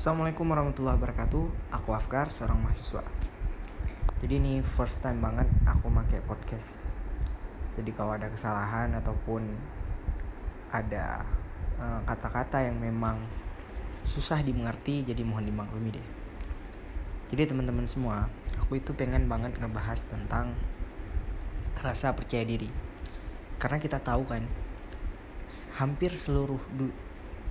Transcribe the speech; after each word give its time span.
Assalamualaikum 0.00 0.48
warahmatullahi 0.48 0.96
wabarakatuh. 0.96 1.76
Aku 1.76 1.92
Afkar, 1.92 2.32
seorang 2.32 2.56
mahasiswa. 2.56 3.04
Jadi 4.24 4.40
ini 4.40 4.64
first 4.64 5.04
time 5.04 5.20
banget 5.20 5.44
aku 5.68 5.92
pakai 5.92 6.24
podcast. 6.24 6.80
Jadi 7.76 7.92
kalau 7.92 8.16
ada 8.16 8.32
kesalahan 8.32 8.96
ataupun 8.96 9.44
ada 10.72 11.20
eh, 11.76 12.00
kata-kata 12.08 12.64
uh, 12.64 12.72
yang 12.72 12.80
memang 12.80 13.20
susah 14.00 14.40
dimengerti, 14.40 15.04
jadi 15.04 15.20
mohon 15.20 15.44
dimaklumi 15.44 15.92
deh. 15.92 16.06
Jadi 17.28 17.52
teman-teman 17.52 17.84
semua, 17.84 18.32
aku 18.56 18.80
itu 18.80 18.96
pengen 18.96 19.28
banget 19.28 19.52
ngebahas 19.60 20.00
tentang 20.08 20.56
rasa 21.76 22.16
percaya 22.16 22.48
diri. 22.48 22.72
Karena 23.60 23.76
kita 23.76 24.00
tahu 24.00 24.24
kan, 24.24 24.48
hampir 25.76 26.16
seluruh 26.16 26.88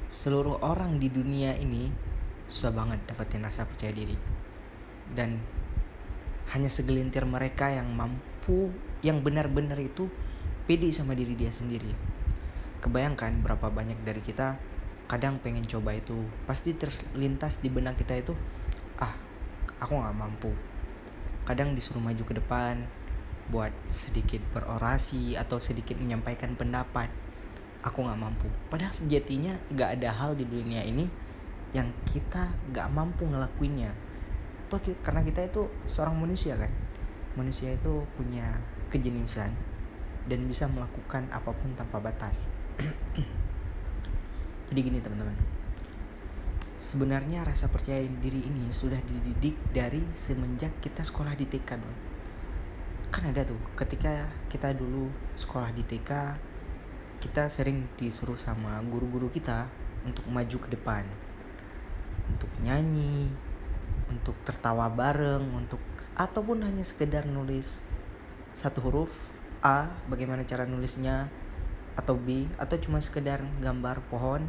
seluruh 0.10 0.58
orang 0.66 0.98
di 0.98 1.14
dunia 1.14 1.54
ini 1.54 2.09
susah 2.50 2.74
banget 2.74 2.98
dapetin 3.06 3.46
rasa 3.46 3.70
percaya 3.70 3.94
diri. 3.94 4.18
Dan 5.14 5.38
hanya 6.50 6.68
segelintir 6.68 7.30
mereka 7.30 7.70
yang 7.70 7.94
mampu 7.94 8.74
yang 9.06 9.22
benar-benar 9.22 9.78
itu 9.78 10.10
pede 10.66 10.90
sama 10.90 11.14
diri 11.14 11.38
dia 11.38 11.54
sendiri. 11.54 11.94
Kebayangkan 12.82 13.46
berapa 13.46 13.70
banyak 13.70 14.02
dari 14.02 14.20
kita 14.26 14.58
kadang 15.06 15.38
pengen 15.38 15.64
coba 15.64 15.94
itu. 15.94 16.18
Pasti 16.50 16.74
terlintas 16.74 17.62
di 17.62 17.70
benak 17.70 18.02
kita 18.02 18.18
itu 18.18 18.34
ah 18.98 19.14
aku 19.78 19.94
nggak 19.94 20.18
mampu. 20.18 20.52
Kadang 21.46 21.78
disuruh 21.78 22.02
maju 22.02 22.24
ke 22.26 22.34
depan 22.34 22.86
buat 23.50 23.74
sedikit 23.90 24.42
berorasi 24.54 25.34
atau 25.38 25.58
sedikit 25.58 25.98
menyampaikan 25.98 26.54
pendapat 26.58 27.14
aku 27.86 28.06
nggak 28.06 28.20
mampu. 28.22 28.50
Padahal 28.74 28.94
sejatinya 28.94 29.54
nggak 29.70 30.02
ada 30.02 30.10
hal 30.14 30.34
di 30.34 30.46
dunia 30.46 30.82
ini 30.82 31.29
yang 31.76 31.90
kita 32.08 32.50
gak 32.74 32.90
mampu 32.90 33.26
ngelakuinnya. 33.30 33.94
Toh 34.70 34.82
karena 35.02 35.26
kita 35.26 35.46
itu 35.46 35.66
seorang 35.90 36.18
manusia 36.18 36.58
kan. 36.58 36.70
Manusia 37.38 37.74
itu 37.74 38.06
punya 38.14 38.58
kejeniusan 38.90 39.54
dan 40.30 40.40
bisa 40.46 40.66
melakukan 40.70 41.30
apa 41.30 41.50
pun 41.54 41.74
tanpa 41.74 42.02
batas. 42.02 42.50
Jadi 44.70 44.80
gini 44.82 45.02
teman-teman. 45.02 45.34
Sebenarnya 46.80 47.44
rasa 47.44 47.68
percaya 47.68 48.02
diri 48.06 48.46
ini 48.46 48.72
sudah 48.72 49.02
dididik 49.04 49.58
dari 49.76 50.00
semenjak 50.16 50.78
kita 50.80 51.04
sekolah 51.04 51.36
di 51.36 51.44
TK 51.50 51.70
dong 51.76 52.10
kan 53.10 53.26
ada 53.26 53.42
tuh 53.42 53.58
ketika 53.74 54.30
kita 54.54 54.70
dulu 54.78 55.10
sekolah 55.34 55.74
di 55.74 55.82
TK 55.82 56.38
kita 57.18 57.50
sering 57.50 57.90
disuruh 57.98 58.38
sama 58.38 58.78
guru-guru 58.86 59.34
kita 59.34 59.66
untuk 60.06 60.30
maju 60.30 60.58
ke 60.62 60.70
depan 60.78 61.04
untuk 62.30 62.50
nyanyi 62.62 63.30
untuk 64.10 64.34
tertawa 64.46 64.90
bareng 64.90 65.46
untuk 65.54 65.82
ataupun 66.18 66.66
hanya 66.66 66.82
sekedar 66.82 67.30
nulis 67.30 67.82
satu 68.54 68.82
huruf 68.82 69.12
A 69.62 69.92
bagaimana 70.10 70.48
cara 70.48 70.66
nulisnya 70.66 71.30
atau 71.94 72.16
B 72.16 72.48
atau 72.56 72.80
cuma 72.80 73.04
sekedar 73.04 73.44
gambar 73.60 74.00
pohon 74.08 74.48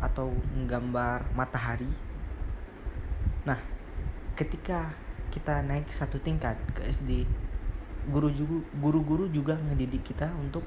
atau 0.00 0.32
menggambar 0.56 1.24
matahari. 1.32 1.88
Nah 3.48 3.56
ketika 4.36 4.92
kita 5.32 5.64
naik 5.64 5.88
satu 5.88 6.20
tingkat 6.20 6.56
ke 6.76 6.84
SD 6.84 7.24
guru 8.08 8.32
guru-guru 8.80 9.28
juga 9.28 9.56
ngedidik 9.56 10.12
kita 10.12 10.32
untuk 10.36 10.64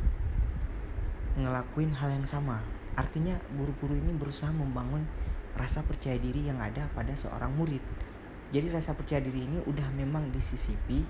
ngelakuin 1.37 1.93
hal 1.97 2.13
yang 2.13 2.25
sama. 2.25 2.61
Artinya 2.93 3.37
guru-guru 3.57 3.97
ini 3.97 4.13
berusaha 4.13 4.53
membangun 4.53 5.05
rasa 5.53 5.85
percaya 5.85 6.17
diri 6.17 6.49
yang 6.49 6.57
ada 6.57 6.89
pada 6.97 7.13
seorang 7.13 7.53
murid. 7.53 7.81
Jadi 8.53 8.69
rasa 8.69 8.93
percaya 8.93 9.21
diri 9.21 9.45
ini 9.45 9.57
udah 9.65 9.87
memang 9.93 10.29
disisipi 10.29 11.01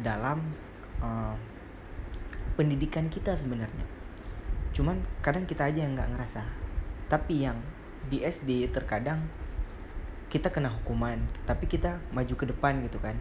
dalam 0.00 0.40
uh, 1.00 1.36
pendidikan 2.56 3.08
kita 3.12 3.36
sebenarnya. 3.36 3.84
Cuman 4.74 5.00
kadang 5.20 5.44
kita 5.44 5.68
aja 5.68 5.84
yang 5.84 5.94
nggak 5.94 6.16
ngerasa. 6.16 6.42
Tapi 7.08 7.44
yang 7.46 7.60
di 8.08 8.20
SD 8.20 8.68
terkadang 8.72 9.24
kita 10.28 10.50
kena 10.50 10.72
hukuman, 10.72 11.20
tapi 11.46 11.70
kita 11.70 12.02
maju 12.10 12.34
ke 12.34 12.44
depan 12.48 12.82
gitu 12.82 12.98
kan. 12.98 13.14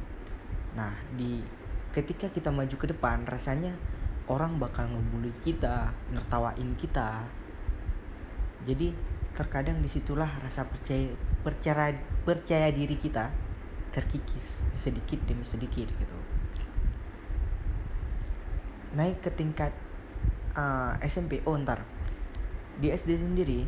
Nah, 0.74 0.98
di 1.14 1.46
ketika 1.94 2.26
kita 2.32 2.50
maju 2.50 2.74
ke 2.74 2.90
depan 2.90 3.22
rasanya 3.30 3.78
orang 4.26 4.58
bakal 4.58 4.90
ngebully 4.90 5.30
kita, 5.46 5.94
nertawain 6.10 6.74
kita. 6.74 7.28
Jadi 8.66 8.96
terkadang 9.34 9.82
di 9.82 9.90
situlah 9.90 10.30
rasa 10.46 10.70
percaya 10.70 11.10
percaya 11.42 11.90
percaya 12.22 12.70
diri 12.70 12.94
kita 12.94 13.34
terkikis 13.90 14.62
sedikit 14.70 15.22
demi 15.26 15.42
sedikit 15.42 15.90
gitu. 15.90 16.18
Naik 18.94 19.26
ke 19.26 19.34
tingkat 19.34 19.74
uh, 20.54 20.94
SMP 21.02 21.42
oh 21.50 21.58
ntar. 21.58 21.82
Di 22.78 22.94
SD 22.94 23.22
sendiri 23.26 23.66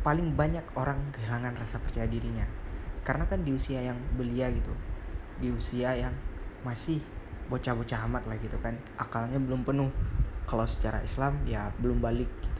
paling 0.00 0.32
banyak 0.32 0.64
orang 0.72 1.12
kehilangan 1.12 1.52
rasa 1.56 1.80
percaya 1.84 2.08
dirinya. 2.08 2.48
Karena 3.04 3.28
kan 3.28 3.44
di 3.44 3.52
usia 3.52 3.80
yang 3.84 3.96
belia 4.16 4.48
gitu 4.52 4.72
di 5.38 5.54
usia 5.54 5.94
yang 5.94 6.12
masih 6.66 6.98
bocah-bocah 7.52 8.08
amat 8.08 8.24
lah 8.24 8.36
gitu 8.40 8.56
kan. 8.64 8.72
Akalnya 8.96 9.36
belum 9.36 9.68
penuh. 9.68 9.92
Kalau 10.48 10.64
secara 10.64 11.04
Islam 11.04 11.44
ya 11.44 11.68
belum 11.76 12.00
balik 12.00 12.28
gitu 12.40 12.57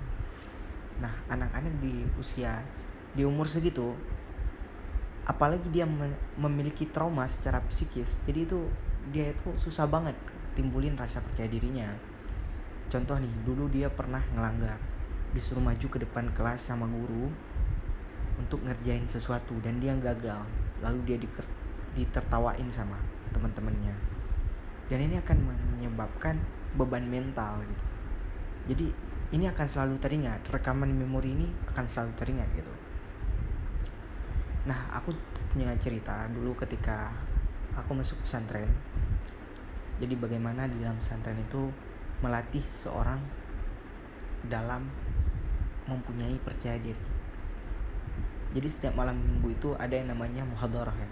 Nah, 0.99 1.15
anak-anak 1.31 1.75
di 1.79 2.07
usia 2.19 2.63
di 3.15 3.25
umur 3.25 3.49
segitu 3.49 3.97
apalagi 5.29 5.69
dia 5.69 5.85
memiliki 6.41 6.89
trauma 6.89 7.29
secara 7.29 7.61
psikis 7.69 8.17
jadi 8.25 8.49
itu 8.49 8.65
dia 9.13 9.33
itu 9.33 9.53
susah 9.61 9.85
banget 9.85 10.17
timbulin 10.59 10.99
rasa 10.99 11.23
percaya 11.23 11.47
dirinya. 11.47 11.87
Contoh 12.91 13.15
nih 13.21 13.31
dulu 13.47 13.71
dia 13.71 13.87
pernah 13.87 14.19
ngelanggar 14.35 14.81
disuruh 15.37 15.63
maju 15.63 15.87
ke 15.87 15.99
depan 16.03 16.33
kelas 16.35 16.73
sama 16.73 16.89
guru 16.89 17.31
untuk 18.41 18.65
ngerjain 18.67 19.07
sesuatu 19.07 19.55
dan 19.63 19.79
dia 19.79 19.95
gagal 19.95 20.43
lalu 20.83 21.15
dia 21.15 21.19
ditertawain 21.95 22.67
sama 22.75 22.99
teman-temannya. 23.31 23.95
Dan 24.89 25.05
ini 25.05 25.21
akan 25.21 25.39
menyebabkan 25.47 26.41
beban 26.75 27.05
mental 27.07 27.61
gitu. 27.63 27.85
Jadi 28.73 28.87
ini 29.29 29.45
akan 29.45 29.67
selalu 29.69 30.01
teringat 30.01 30.41
rekaman 30.49 30.89
memori 30.89 31.37
ini 31.37 31.47
akan 31.69 31.85
selalu 31.85 32.13
teringat 32.17 32.49
gitu. 32.57 32.73
Nah 34.65 34.89
aku 34.93 35.13
punya 35.53 35.73
cerita 35.77 36.25
dulu 36.33 36.57
ketika 36.57 37.13
aku 37.77 37.93
masuk 37.93 38.21
pesantren. 38.25 38.69
Jadi 39.99 40.15
bagaimana 40.17 40.65
di 40.65 40.81
dalam 40.81 40.97
pesantren 40.97 41.37
itu 41.37 41.69
melatih 42.25 42.65
seorang 42.73 43.21
dalam 44.49 44.89
mempunyai 45.85 46.37
percaya 46.41 46.81
diri. 46.81 47.05
Jadi 48.49 48.69
setiap 48.69 48.97
malam 48.97 49.21
minggu 49.21 49.53
itu 49.53 49.69
ada 49.77 49.93
yang 49.93 50.09
namanya 50.09 50.41
muhadarah 50.49 50.95
ya. 50.97 51.09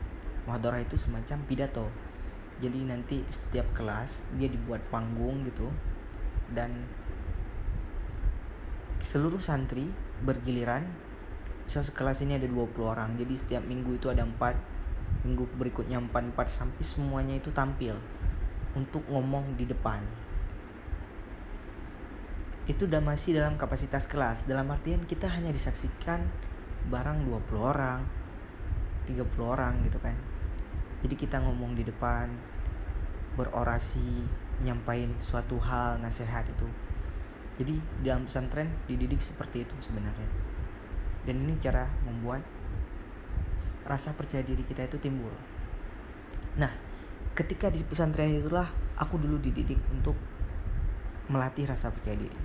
Muhadarah 0.49 0.81
itu 0.81 0.97
semacam 0.97 1.37
pidato. 1.45 1.87
Jadi 2.65 2.89
nanti 2.89 3.21
setiap 3.29 3.69
kelas 3.77 4.25
dia 4.41 4.49
dibuat 4.49 4.81
panggung 4.89 5.45
gitu. 5.45 5.69
Dan 6.49 6.89
seluruh 9.07 9.39
santri 9.39 9.87
bergiliran 10.27 10.83
bisa 11.63 11.79
sekelas 11.79 12.27
ini 12.27 12.43
ada 12.43 12.51
20 12.51 12.75
orang. 12.83 13.15
Jadi 13.15 13.35
setiap 13.39 13.63
minggu 13.63 14.03
itu 14.03 14.11
ada 14.11 14.27
empat 14.27 14.59
minggu 15.23 15.47
berikutnya 15.55 16.03
empat 16.03 16.35
empat 16.35 16.51
sampai 16.51 16.83
semuanya 16.83 17.39
itu 17.39 17.55
tampil 17.55 17.95
untuk 18.75 19.07
ngomong 19.07 19.55
di 19.55 19.63
depan. 19.63 20.03
Itu 22.67 22.91
udah 22.91 22.99
masih 22.99 23.39
dalam 23.39 23.55
kapasitas 23.55 24.11
kelas. 24.11 24.51
Dalam 24.51 24.67
artian 24.75 25.07
kita 25.07 25.31
hanya 25.31 25.55
disaksikan 25.55 26.27
barang 26.91 27.31
20 27.31 27.63
orang 27.63 28.03
30 29.07 29.23
orang 29.39 29.87
gitu 29.87 30.03
kan. 30.03 30.19
Jadi 31.07 31.15
kita 31.15 31.39
ngomong 31.47 31.79
di 31.79 31.87
depan 31.87 32.27
berorasi 33.39 34.27
nyampain 34.67 35.15
suatu 35.23 35.63
hal 35.63 36.03
nasihat 36.03 36.43
itu 36.51 36.67
jadi 37.57 37.73
dalam 38.05 38.29
pesantren 38.29 38.69
dididik 38.85 39.25
seperti 39.25 39.65
itu 39.65 39.73
sebenarnya. 39.81 40.29
Dan 41.25 41.49
ini 41.49 41.57
cara 41.57 41.89
membuat 42.05 42.45
rasa 43.89 44.13
percaya 44.13 44.45
diri 44.45 44.61
kita 44.61 44.85
itu 44.85 45.01
timbul. 45.01 45.33
Nah 46.61 46.69
ketika 47.33 47.73
di 47.73 47.81
pesantren 47.81 48.37
itulah 48.37 48.69
aku 49.01 49.17
dulu 49.17 49.41
dididik 49.41 49.81
untuk 49.89 50.17
melatih 51.33 51.65
rasa 51.65 51.89
percaya 51.89 52.21
diri. 52.21 52.37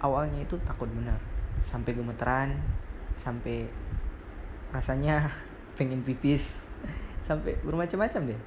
Awalnya 0.00 0.48
itu 0.48 0.56
takut 0.64 0.88
benar 0.88 1.20
sampai 1.60 1.92
gemeteran 1.92 2.56
sampai 3.12 3.68
rasanya 4.72 5.28
pengen 5.76 6.00
pipis 6.00 6.56
sampai 7.26 7.60
bermacam-macam 7.60 8.32
deh. 8.32 8.40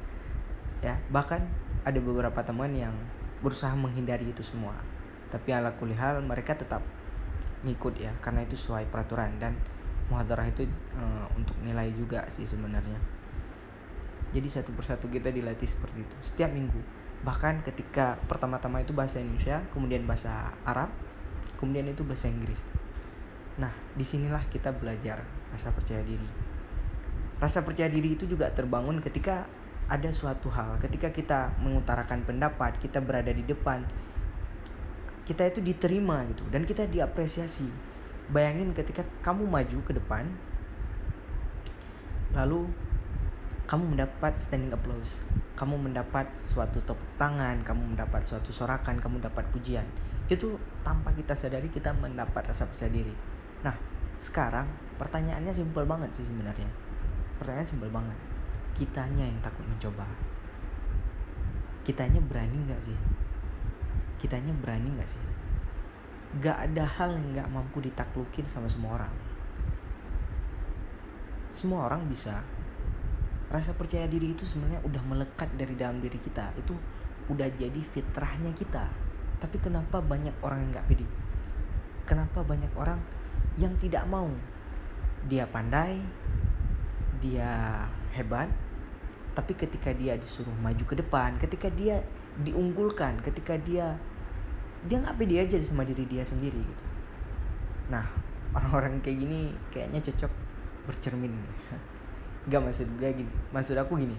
Ya 0.82 0.98
bahkan 1.14 1.46
ada 1.86 2.02
beberapa 2.02 2.42
teman 2.42 2.74
yang 2.74 2.94
berusaha 3.46 3.72
menghindari 3.78 4.26
itu 4.26 4.42
semua 4.42 4.76
tapi 5.30 5.54
ala 5.54 5.74
kulihal 5.78 6.22
mereka 6.26 6.58
tetap 6.58 6.82
ngikut 7.62 8.02
ya 8.02 8.12
karena 8.20 8.44
itu 8.44 8.58
sesuai 8.58 8.90
peraturan. 8.90 9.38
Dan 9.38 9.56
muhadarah 10.10 10.50
itu 10.50 10.66
uh, 10.98 11.26
untuk 11.38 11.56
nilai 11.62 11.90
juga 11.94 12.26
sih 12.34 12.44
sebenarnya. 12.44 12.98
Jadi 14.30 14.46
satu 14.50 14.74
persatu 14.74 15.10
kita 15.10 15.34
dilatih 15.34 15.66
seperti 15.66 16.06
itu 16.06 16.16
setiap 16.22 16.50
minggu. 16.54 16.82
Bahkan 17.26 17.66
ketika 17.66 18.18
pertama-tama 18.30 18.82
itu 18.82 18.94
bahasa 18.94 19.22
Indonesia 19.22 19.62
kemudian 19.74 20.06
bahasa 20.06 20.54
Arab 20.66 20.90
kemudian 21.58 21.90
itu 21.90 22.06
bahasa 22.06 22.30
Inggris. 22.30 22.66
Nah 23.58 23.74
di 23.94 24.06
sinilah 24.06 24.46
kita 24.50 24.74
belajar 24.74 25.26
rasa 25.54 25.74
percaya 25.74 26.02
diri. 26.06 26.30
Rasa 27.42 27.66
percaya 27.66 27.90
diri 27.90 28.14
itu 28.18 28.30
juga 28.30 28.50
terbangun 28.54 29.02
ketika 29.02 29.50
ada 29.90 30.14
suatu 30.14 30.54
hal 30.54 30.78
ketika 30.78 31.10
kita 31.10 31.50
mengutarakan 31.66 32.22
pendapat 32.22 32.78
kita 32.78 33.02
berada 33.02 33.34
di 33.34 33.42
depan 33.42 33.82
kita 35.30 35.46
itu 35.46 35.62
diterima 35.62 36.26
gitu. 36.26 36.42
Dan 36.50 36.66
kita 36.66 36.90
diapresiasi. 36.90 37.70
Bayangin 38.34 38.74
ketika 38.74 39.06
kamu 39.22 39.46
maju 39.46 39.78
ke 39.86 39.94
depan 39.94 40.26
lalu 42.34 42.66
kamu 43.70 43.94
mendapat 43.94 44.42
standing 44.42 44.74
applause. 44.74 45.22
Kamu 45.54 45.78
mendapat 45.78 46.34
suatu 46.34 46.82
tepuk 46.82 47.06
tangan 47.22 47.62
kamu 47.62 47.94
mendapat 47.94 48.26
suatu 48.26 48.50
sorakan 48.50 48.98
kamu 48.98 49.22
dapat 49.22 49.46
pujian. 49.54 49.86
Itu 50.26 50.58
tanpa 50.82 51.14
kita 51.14 51.38
sadari 51.38 51.70
kita 51.70 51.94
mendapat 51.94 52.50
rasa 52.50 52.66
percaya 52.66 52.90
diri. 52.90 53.14
Nah 53.62 53.78
sekarang 54.18 54.66
pertanyaannya 54.98 55.54
simpel 55.54 55.86
banget 55.86 56.10
sih 56.18 56.26
sebenarnya. 56.26 56.70
Pertanyaan 57.38 57.70
simpel 57.70 57.90
banget. 57.94 58.18
Kitanya 58.74 59.26
yang 59.26 59.38
takut 59.42 59.66
mencoba. 59.66 60.06
Kitanya 61.86 62.22
berani 62.22 62.66
nggak 62.66 62.82
sih 62.86 62.98
kitanya 64.20 64.52
berani 64.52 64.92
nggak 64.94 65.10
sih? 65.10 65.24
Gak 66.44 66.58
ada 66.70 66.86
hal 66.86 67.18
yang 67.18 67.42
gak 67.42 67.50
mampu 67.50 67.82
ditaklukin 67.82 68.46
sama 68.46 68.70
semua 68.70 69.02
orang. 69.02 69.14
Semua 71.50 71.90
orang 71.90 72.06
bisa. 72.06 72.46
Rasa 73.50 73.74
percaya 73.74 74.06
diri 74.06 74.38
itu 74.38 74.46
sebenarnya 74.46 74.86
udah 74.86 75.02
melekat 75.10 75.50
dari 75.58 75.74
dalam 75.74 75.98
diri 75.98 76.22
kita. 76.22 76.54
Itu 76.54 76.78
udah 77.34 77.50
jadi 77.50 77.82
fitrahnya 77.82 78.54
kita. 78.54 78.86
Tapi 79.42 79.58
kenapa 79.58 80.06
banyak 80.06 80.38
orang 80.46 80.70
yang 80.70 80.72
gak 80.78 80.86
pede? 80.86 81.08
Kenapa 82.06 82.46
banyak 82.46 82.70
orang 82.78 83.02
yang 83.58 83.74
tidak 83.74 84.06
mau? 84.06 84.30
Dia 85.26 85.50
pandai 85.50 85.98
dia 87.20 87.86
hebat 88.16 88.48
tapi 89.36 89.56
ketika 89.56 89.92
dia 89.92 90.16
disuruh 90.16 90.56
maju 90.60 90.84
ke 90.84 90.96
depan 91.00 91.36
ketika 91.38 91.68
dia 91.72 92.04
diunggulkan 92.40 93.20
ketika 93.20 93.60
dia 93.60 94.00
dia 94.88 94.96
nggak 94.96 95.20
pede 95.20 95.36
aja 95.44 95.60
sama 95.60 95.84
diri 95.84 96.08
dia 96.08 96.24
sendiri 96.24 96.56
gitu. 96.56 96.86
Nah 97.92 98.08
orang-orang 98.56 99.04
kayak 99.04 99.28
gini 99.28 99.52
kayaknya 99.72 100.00
cocok 100.00 100.32
bercermin. 100.88 101.36
Gak 102.50 102.66
maksud 102.66 102.88
gue 102.98 103.10
gini 103.12 103.34
maksud 103.52 103.76
aku 103.76 104.00
gini. 104.00 104.16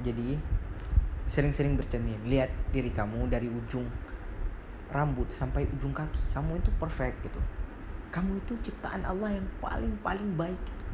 Jadi 0.00 0.40
sering-sering 1.28 1.76
bercermin. 1.76 2.18
Lihat 2.24 2.50
diri 2.72 2.88
kamu 2.90 3.28
dari 3.28 3.46
ujung 3.52 3.84
rambut 4.90 5.28
sampai 5.28 5.68
ujung 5.76 5.92
kaki. 5.92 6.18
Kamu 6.32 6.56
itu 6.56 6.72
perfect 6.80 7.20
gitu. 7.20 7.38
Kamu 8.10 8.40
itu 8.40 8.56
ciptaan 8.64 9.04
Allah 9.04 9.36
yang 9.36 9.46
paling 9.60 9.92
paling 10.00 10.30
baik 10.34 10.58
gitu. 10.64 10.84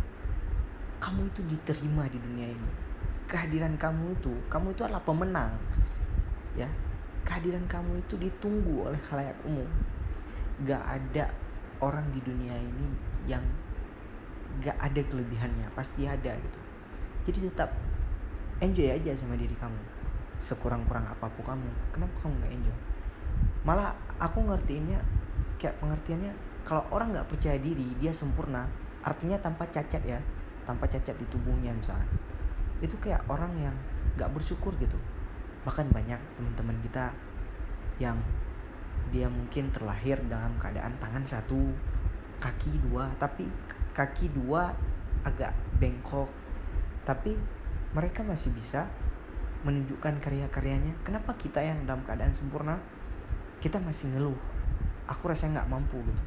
Kamu 0.98 1.30
itu 1.30 1.40
diterima 1.46 2.10
di 2.10 2.18
dunia 2.18 2.50
ini 2.50 2.91
kehadiran 3.32 3.80
kamu 3.80 4.12
itu 4.12 4.36
kamu 4.52 4.76
itu 4.76 4.84
adalah 4.84 5.00
pemenang 5.00 5.56
ya. 6.52 6.68
Kehadiran 7.24 7.64
kamu 7.64 8.04
itu 8.04 8.20
ditunggu 8.20 8.92
oleh 8.92 9.00
khalayak 9.00 9.38
umum. 9.48 9.64
Gak 10.68 10.84
ada 10.84 11.32
orang 11.80 12.04
di 12.12 12.20
dunia 12.20 12.52
ini 12.52 12.92
yang 13.24 13.40
gak 14.60 14.76
ada 14.76 15.00
kelebihannya 15.00 15.72
pasti 15.72 16.04
ada 16.04 16.36
gitu. 16.36 16.60
Jadi 17.24 17.48
tetap 17.48 17.72
enjoy 18.60 18.92
aja 18.92 19.16
sama 19.16 19.38
diri 19.40 19.56
kamu 19.56 19.80
sekurang-kurang 20.36 21.08
apa 21.08 21.24
pun 21.32 21.56
kamu. 21.56 21.70
Kenapa 21.94 22.14
kamu 22.20 22.36
gak 22.44 22.52
enjoy? 22.52 22.78
Malah 23.64 23.96
aku 24.20 24.44
ngertiinnya 24.44 25.00
kayak 25.56 25.80
pengertiannya 25.80 26.34
kalau 26.66 26.84
orang 26.94 27.14
nggak 27.14 27.26
percaya 27.30 27.58
diri 27.58 27.94
dia 27.98 28.10
sempurna 28.10 28.68
artinya 29.00 29.40
tanpa 29.40 29.70
cacat 29.72 30.02
ya. 30.04 30.20
Tanpa 30.62 30.86
cacat 30.86 31.18
di 31.18 31.26
tubuhnya 31.26 31.74
misalnya 31.74 32.06
itu 32.82 32.98
kayak 32.98 33.22
orang 33.30 33.54
yang 33.56 33.76
nggak 34.18 34.28
bersyukur 34.34 34.74
gitu. 34.82 34.98
Bahkan 35.62 35.94
banyak 35.94 36.18
teman-teman 36.34 36.76
kita 36.82 37.14
yang 38.02 38.18
dia 39.14 39.30
mungkin 39.30 39.70
terlahir 39.70 40.18
dalam 40.26 40.58
keadaan 40.58 40.98
tangan 40.98 41.22
satu 41.22 41.70
kaki 42.42 42.82
dua 42.82 43.06
tapi 43.16 43.46
kaki 43.94 44.34
dua 44.34 44.74
agak 45.22 45.54
bengkok. 45.78 46.26
Tapi 47.06 47.38
mereka 47.94 48.26
masih 48.26 48.50
bisa 48.50 48.90
menunjukkan 49.62 50.18
karya-karyanya. 50.18 50.98
Kenapa 51.06 51.38
kita 51.38 51.62
yang 51.62 51.86
dalam 51.86 52.02
keadaan 52.02 52.34
sempurna 52.34 52.82
kita 53.62 53.78
masih 53.78 54.10
ngeluh? 54.10 54.38
Aku 55.06 55.30
rasa 55.30 55.46
nggak 55.46 55.70
mampu 55.70 56.02
gitu. 56.02 56.24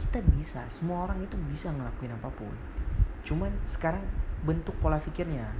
Kita 0.00 0.24
bisa 0.24 0.64
semua 0.72 1.04
orang 1.04 1.20
itu 1.20 1.36
bisa 1.44 1.68
ngelakuin 1.68 2.16
apa 2.16 2.32
pun. 2.32 2.56
Cuman 3.20 3.52
sekarang 3.68 4.00
bentuk 4.40 4.76
pola 4.80 4.96
pikirnya. 4.96 5.52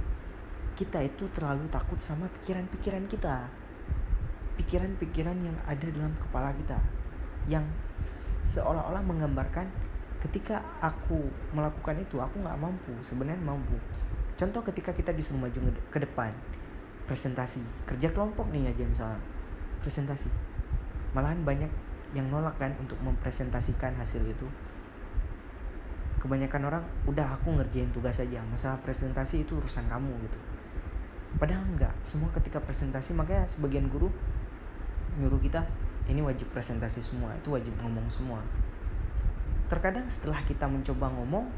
Kita 0.73 0.97
itu 1.03 1.29
terlalu 1.29 1.69
takut 1.69 2.01
sama 2.01 2.25
pikiran-pikiran 2.39 3.05
kita. 3.05 3.45
Pikiran-pikiran 4.57 5.37
yang 5.41 5.57
ada 5.67 5.87
dalam 5.89 6.13
kepala 6.17 6.55
kita. 6.57 6.79
Yang 7.45 7.69
seolah-olah 8.57 9.05
menggambarkan 9.05 9.69
ketika 10.21 10.61
aku 10.81 11.29
melakukan 11.53 11.97
itu 11.97 12.21
aku 12.21 12.41
nggak 12.41 12.57
mampu 12.57 12.93
sebenarnya 13.01 13.41
mampu. 13.41 13.77
Contoh 14.37 14.65
ketika 14.65 14.93
kita 14.93 15.13
disuruh 15.13 15.45
maju 15.45 15.59
ke 15.93 15.99
depan. 16.01 16.33
Presentasi. 17.05 17.61
Kerja 17.85 18.09
kelompok 18.09 18.49
nih 18.49 18.73
aja 18.73 18.85
misalnya. 18.85 19.21
Presentasi. 19.81 20.29
Malahan 21.13 21.43
banyak 21.45 21.69
yang 22.17 22.27
nolak 22.31 22.57
kan 22.57 22.73
untuk 22.79 22.97
mempresentasikan 23.03 23.95
hasil 23.99 24.23
itu 24.25 24.47
kebanyakan 26.21 26.69
orang 26.69 26.83
udah 27.09 27.33
aku 27.33 27.57
ngerjain 27.57 27.89
tugas 27.89 28.21
aja 28.21 28.45
masalah 28.45 28.77
presentasi 28.85 29.41
itu 29.41 29.57
urusan 29.57 29.89
kamu 29.89 30.13
gitu. 30.29 30.37
Padahal 31.41 31.65
enggak. 31.65 31.97
Semua 32.05 32.29
ketika 32.29 32.61
presentasi 32.61 33.17
makanya 33.17 33.49
sebagian 33.49 33.89
guru 33.89 34.13
nyuruh 35.17 35.41
kita 35.41 35.65
ini 36.05 36.21
wajib 36.21 36.53
presentasi 36.53 37.01
semua 37.01 37.33
itu 37.33 37.49
wajib 37.49 37.73
ngomong 37.81 38.05
semua. 38.05 38.37
Terkadang 39.65 40.05
setelah 40.05 40.37
kita 40.45 40.69
mencoba 40.69 41.09
ngomong 41.09 41.49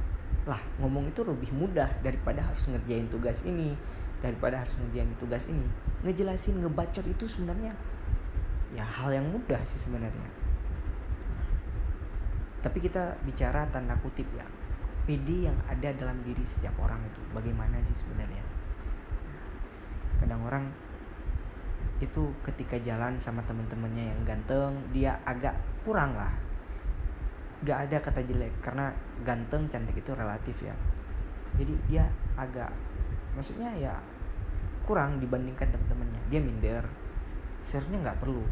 lah 0.48 0.60
ngomong 0.79 1.12
itu 1.12 1.27
lebih 1.27 1.51
mudah 1.51 1.91
daripada 2.00 2.39
harus 2.39 2.72
ngerjain 2.72 3.12
tugas 3.12 3.43
ini 3.43 3.75
daripada 4.24 4.63
harus 4.63 4.79
ngerjain 4.79 5.12
tugas 5.20 5.51
ini. 5.51 5.67
Ngejelasin 6.08 6.63
ngebacot 6.63 7.03
itu 7.03 7.27
sebenarnya 7.27 7.75
ya 8.74 8.88
hal 8.88 9.12
yang 9.12 9.27
mudah 9.27 9.60
sih 9.67 9.77
sebenarnya 9.77 10.42
tapi 12.63 12.79
kita 12.79 13.20
bicara 13.27 13.67
tanda 13.67 14.00
kutip 14.00 14.25
ya 14.32 14.48
PD 15.03 15.51
yang 15.51 15.58
ada 15.67 15.91
dalam 15.91 16.24
diri 16.24 16.48
setiap 16.48 16.79
orang 16.79 17.03
itu 17.03 17.20
bagaimana 17.36 17.75
sih 17.84 17.91
sebenarnya? 17.91 18.39
Kadang 20.24 20.48
orang 20.48 20.72
itu 22.00 22.32
ketika 22.48 22.79
jalan 22.79 23.20
sama 23.20 23.43
temen-temennya 23.43 24.15
yang 24.15 24.22
ganteng 24.24 24.79
dia 24.96 25.20
agak 25.27 25.60
kurang 25.84 26.15
lah. 26.15 26.32
Gak 27.67 27.91
ada 27.91 27.98
kata 28.00 28.24
jelek 28.24 28.63
karena 28.63 28.96
ganteng 29.27 29.67
cantik 29.67 30.00
itu 30.00 30.15
relatif 30.15 30.63
ya. 30.63 30.75
Jadi 31.60 31.75
dia 31.91 32.08
agak 32.39 32.72
maksudnya 33.36 33.75
ya 33.75 34.00
kurang 34.88 35.20
dibandingkan 35.20 35.67
temen-temennya 35.67 36.22
dia 36.32 36.39
minder. 36.39 36.84
Seharusnya 37.60 38.00
nggak 38.08 38.24
perlu 38.24 38.43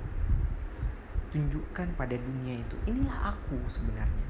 tunjukkan 1.31 1.95
pada 1.95 2.19
dunia 2.19 2.59
itu 2.59 2.75
inilah 2.85 3.33
aku 3.33 3.57
sebenarnya. 3.71 4.27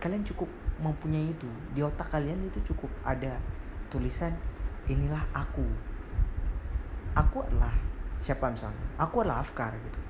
Kalian 0.00 0.24
cukup 0.24 0.48
mempunyai 0.80 1.30
itu. 1.30 1.46
Di 1.76 1.84
otak 1.84 2.10
kalian 2.10 2.40
itu 2.48 2.58
cukup 2.64 2.88
ada 3.04 3.38
tulisan 3.92 4.32
inilah 4.88 5.22
aku. 5.36 5.64
Aku 7.14 7.44
adalah 7.46 7.72
siapa 8.18 8.50
misalnya? 8.50 8.80
Aku 8.98 9.22
adalah 9.22 9.44
Afkar 9.44 9.76
gitu. 9.78 10.00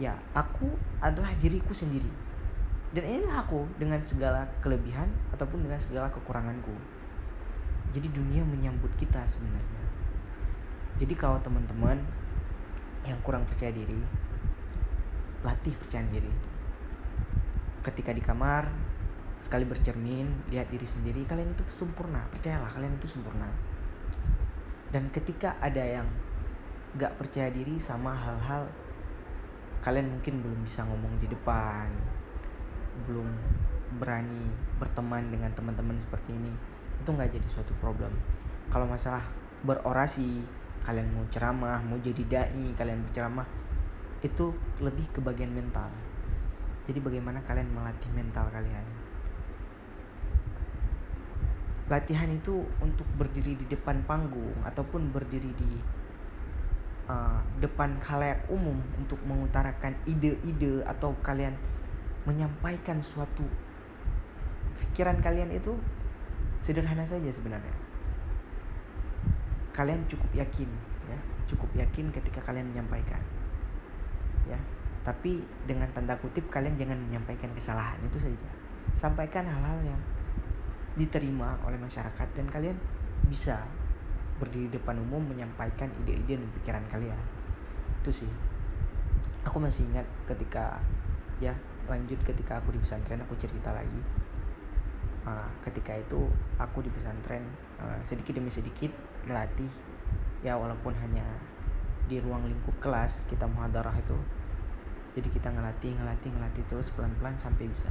Ya 0.00 0.16
aku 0.32 0.70
adalah 1.02 1.34
diriku 1.36 1.74
sendiri. 1.74 2.08
Dan 2.90 3.06
inilah 3.06 3.46
aku 3.46 3.68
dengan 3.78 4.02
segala 4.02 4.48
kelebihan 4.58 5.10
ataupun 5.30 5.62
dengan 5.62 5.78
segala 5.78 6.10
kekuranganku. 6.10 6.74
Jadi 7.90 8.10
dunia 8.10 8.46
menyambut 8.46 8.90
kita 8.94 9.22
sebenarnya. 9.26 9.82
Jadi 10.98 11.14
kalau 11.14 11.38
teman-teman 11.42 11.98
yang 13.06 13.18
kurang 13.24 13.46
percaya 13.46 13.72
diri 13.72 13.96
latih 15.44 15.74
percaya 15.76 16.04
diri 16.08 16.28
itu. 16.28 16.50
Ketika 17.80 18.12
di 18.12 18.20
kamar 18.20 18.68
sekali 19.40 19.64
bercermin 19.64 20.52
lihat 20.52 20.68
diri 20.68 20.84
sendiri 20.84 21.24
kalian 21.24 21.56
itu 21.56 21.64
sempurna 21.72 22.28
percayalah 22.28 22.68
kalian 22.68 22.96
itu 23.00 23.08
sempurna. 23.08 23.48
Dan 24.90 25.08
ketika 25.08 25.56
ada 25.62 25.80
yang 25.80 26.08
gak 26.98 27.16
percaya 27.16 27.48
diri 27.48 27.78
sama 27.78 28.12
hal-hal 28.12 28.66
kalian 29.80 30.12
mungkin 30.12 30.44
belum 30.44 30.60
bisa 30.66 30.84
ngomong 30.84 31.16
di 31.16 31.30
depan 31.30 31.88
belum 33.08 33.24
berani 33.96 34.44
berteman 34.76 35.32
dengan 35.32 35.48
teman-teman 35.56 35.96
seperti 35.96 36.36
ini 36.36 36.52
itu 37.00 37.08
nggak 37.08 37.32
jadi 37.32 37.48
suatu 37.48 37.72
problem. 37.80 38.12
Kalau 38.68 38.84
masalah 38.84 39.24
berorasi 39.64 40.44
kalian 40.84 41.12
mau 41.12 41.24
ceramah 41.32 41.80
mau 41.84 41.96
jadi 42.00 42.22
dai 42.28 42.72
kalian 42.76 43.04
berceramah 43.08 43.44
itu 44.20 44.52
lebih 44.84 45.08
ke 45.08 45.20
bagian 45.24 45.48
mental. 45.52 45.88
Jadi 46.84 47.00
bagaimana 47.00 47.40
kalian 47.44 47.72
melatih 47.72 48.10
mental 48.12 48.52
kalian? 48.52 48.84
Latihan 51.88 52.30
itu 52.30 52.62
untuk 52.78 53.08
berdiri 53.18 53.58
di 53.58 53.66
depan 53.66 54.04
panggung 54.06 54.54
ataupun 54.62 55.10
berdiri 55.10 55.50
di 55.56 55.72
uh, 57.10 57.40
depan 57.58 57.98
khalayak 57.98 58.46
umum 58.46 58.78
untuk 58.94 59.18
mengutarakan 59.26 59.98
ide-ide 60.06 60.86
atau 60.86 61.16
kalian 61.24 61.56
menyampaikan 62.28 63.02
suatu 63.02 63.42
pikiran 64.76 65.18
kalian 65.18 65.50
itu 65.50 65.74
sederhana 66.60 67.02
saja 67.08 67.32
sebenarnya. 67.32 67.74
Kalian 69.72 70.04
cukup 70.06 70.30
yakin 70.36 70.68
ya. 71.08 71.18
Cukup 71.48 71.70
yakin 71.74 72.12
ketika 72.14 72.44
kalian 72.44 72.70
menyampaikan. 72.70 73.18
ya 73.18 73.39
tapi 75.00 75.40
dengan 75.64 75.88
tanda 75.96 76.16
kutip 76.20 76.52
kalian 76.52 76.76
jangan 76.76 77.00
menyampaikan 77.00 77.48
kesalahan 77.56 77.96
itu 78.04 78.20
saja. 78.20 78.50
Sampaikan 78.92 79.48
hal-hal 79.48 79.80
yang 79.96 80.00
diterima 80.98 81.56
oleh 81.64 81.80
masyarakat 81.80 82.28
dan 82.36 82.46
kalian 82.50 82.76
bisa 83.24 83.64
berdiri 84.36 84.68
di 84.68 84.76
depan 84.76 85.00
umum 85.00 85.24
menyampaikan 85.24 85.88
ide-ide 86.04 86.36
dan 86.36 86.50
pikiran 86.60 86.84
kalian. 86.92 87.24
Itu 88.04 88.12
sih. 88.12 88.30
Aku 89.48 89.56
masih 89.56 89.88
ingat 89.88 90.04
ketika 90.28 90.80
ya 91.40 91.56
lanjut 91.88 92.20
ketika 92.20 92.60
aku 92.60 92.76
di 92.76 92.80
pesantren 92.80 93.24
aku 93.24 93.36
cerita 93.40 93.72
lagi. 93.72 94.00
Uh, 95.20 95.48
ketika 95.60 95.96
itu 95.96 96.28
aku 96.56 96.80
di 96.80 96.88
pesantren 96.88 97.44
uh, 97.76 98.00
sedikit 98.00 98.40
demi 98.40 98.48
sedikit 98.48 98.88
melatih 99.28 99.68
ya 100.40 100.56
walaupun 100.56 100.96
hanya 100.96 101.24
di 102.08 102.16
ruang 102.24 102.48
lingkup 102.48 102.72
kelas 102.80 103.28
kita 103.28 103.44
muhadarah 103.44 103.92
itu 104.00 104.16
jadi 105.14 105.28
kita 105.28 105.50
ngelatih 105.50 105.98
ngelatih 105.98 106.30
ngelatih 106.30 106.64
terus 106.70 106.94
pelan-pelan 106.94 107.34
sampai 107.34 107.66
bisa. 107.66 107.90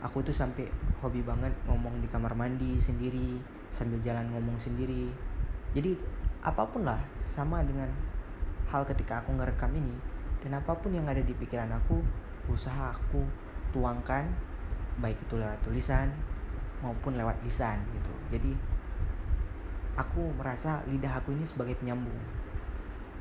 Aku 0.00 0.24
tuh 0.24 0.32
sampai 0.32 0.70
hobi 1.04 1.20
banget 1.20 1.52
ngomong 1.68 2.00
di 2.00 2.08
kamar 2.08 2.32
mandi 2.32 2.78
sendiri 2.80 3.36
sambil 3.68 3.98
jalan 4.00 4.30
ngomong 4.32 4.56
sendiri. 4.56 5.10
Jadi 5.74 5.98
apa 6.40 6.64
pun 6.70 6.86
lah 6.88 6.98
sama 7.20 7.60
dengan 7.66 7.90
hal 8.70 8.86
ketika 8.88 9.20
aku 9.20 9.36
ngerekam 9.36 9.74
ini 9.76 9.92
dan 10.40 10.56
apa 10.56 10.72
pun 10.78 10.94
yang 10.94 11.04
ada 11.04 11.20
di 11.20 11.36
pikiran 11.36 11.68
aku 11.74 12.00
berusaha 12.48 12.96
aku 12.96 13.26
tuangkan 13.76 14.24
baik 15.02 15.20
itu 15.20 15.36
lewat 15.36 15.60
tulisan 15.60 16.08
maupun 16.80 17.18
lewat 17.18 17.36
lisan 17.44 17.82
gitu. 17.92 18.12
Jadi 18.32 18.56
aku 19.98 20.32
merasa 20.38 20.80
lidah 20.88 21.20
aku 21.20 21.36
ini 21.36 21.44
sebagai 21.44 21.76
penyambung 21.76 22.16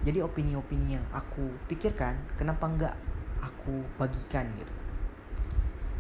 jadi 0.07 0.23
opini-opini 0.23 0.95
yang 0.95 1.05
aku 1.11 1.51
pikirkan 1.67 2.15
kenapa 2.39 2.65
enggak 2.67 2.95
aku 3.43 3.83
bagikan 3.99 4.47
gitu. 4.55 4.73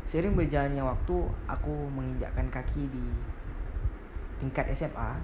Seiring 0.07 0.33
berjalannya 0.33 0.81
waktu, 0.81 1.15
aku 1.45 1.73
menginjakkan 1.93 2.49
kaki 2.49 2.89
di 2.89 3.05
tingkat 4.39 4.71
SMA 4.71 5.19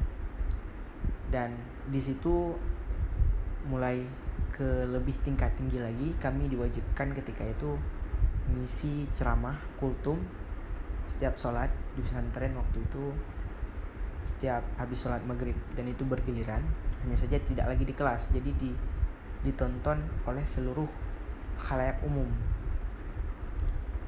dan 1.32 1.56
di 1.90 1.98
situ 1.98 2.54
mulai 3.66 4.06
ke 4.54 4.86
lebih 4.88 5.16
tingkat 5.26 5.52
tinggi 5.58 5.82
lagi 5.82 6.14
kami 6.22 6.48
diwajibkan 6.48 7.12
ketika 7.18 7.44
itu 7.44 7.76
misi 8.54 9.10
ceramah 9.12 9.58
kultum 9.82 10.22
setiap 11.10 11.34
sholat 11.36 11.72
di 11.98 12.06
pesantren 12.06 12.54
waktu 12.54 12.78
itu 12.86 13.12
setiap 14.26 14.66
habis 14.82 15.06
sholat 15.06 15.22
maghrib. 15.24 15.56
Dan 15.78 15.88
itu 15.88 16.04
bergiliran 16.04 16.66
hanya 17.06 17.16
saja 17.16 17.38
tidak 17.38 17.70
lagi 17.70 17.86
di 17.86 17.94
kelas. 17.94 18.34
Jadi 18.34 18.52
di 18.58 18.72
ditonton 19.46 20.02
oleh 20.26 20.42
seluruh 20.42 20.90
khalayak 21.62 22.02
umum. 22.02 22.28